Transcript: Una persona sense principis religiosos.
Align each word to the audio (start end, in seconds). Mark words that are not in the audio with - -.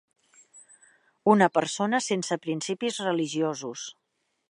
Una 1.35 1.49
persona 1.59 2.01
sense 2.07 2.41
principis 2.49 3.01
religiosos. 3.11 3.89